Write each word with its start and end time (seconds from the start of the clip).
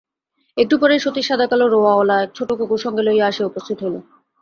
একটু 0.57 0.75
পরেই 0.77 0.99
সতীশ 0.99 1.25
সাদাকালো-রোঁয়াওয়ালা 1.27 2.15
এক 2.21 2.29
ছোটো 2.35 2.53
কুকুর 2.59 2.79
সঙ্গে 2.79 3.01
লইয়া 3.03 3.25
আসিয়া 3.27 3.49
উপস্থিত 3.49 3.77
হইল। 3.83 3.95